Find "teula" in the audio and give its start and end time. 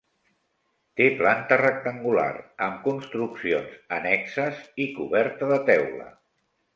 5.69-6.09